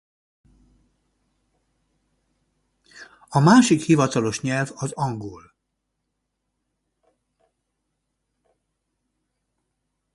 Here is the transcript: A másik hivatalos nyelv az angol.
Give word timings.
A 3.29 3.39
másik 3.39 3.81
hivatalos 3.81 4.41
nyelv 4.41 4.71
az 4.75 4.91
angol. 4.91 5.53